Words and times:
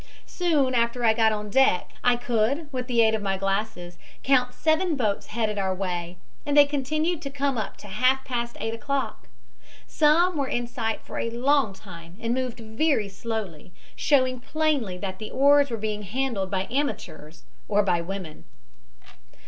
Soon 0.25 0.73
after 0.73 1.05
I 1.05 1.13
got 1.13 1.31
on 1.31 1.51
deck 1.51 1.91
I 2.03 2.15
could, 2.15 2.73
with 2.73 2.87
the 2.87 3.03
aid 3.03 3.13
of 3.13 3.21
my 3.21 3.37
glasses, 3.37 3.99
count 4.23 4.51
seven 4.55 4.95
boats 4.95 5.27
headed 5.27 5.59
our 5.59 5.75
way, 5.75 6.17
and 6.43 6.57
they 6.57 6.65
continued 6.65 7.21
to 7.21 7.29
come 7.29 7.55
up 7.55 7.77
to 7.77 7.87
half 7.87 8.25
past 8.25 8.57
eight 8.59 8.73
o'clock. 8.73 9.27
Some 9.85 10.37
were 10.37 10.47
in 10.47 10.65
sight 10.65 11.03
for 11.03 11.19
a 11.19 11.29
long 11.29 11.73
time 11.73 12.17
and 12.19 12.33
moved 12.33 12.59
very 12.61 13.09
slowly, 13.09 13.73
showing 13.95 14.39
plainly 14.39 14.97
that 14.97 15.19
the 15.19 15.29
oars 15.29 15.69
were 15.69 15.77
being 15.77 16.01
handled 16.01 16.49
by 16.49 16.67
amateurs 16.71 17.43
or 17.67 17.83
by 17.83 18.01
women. 18.01 18.45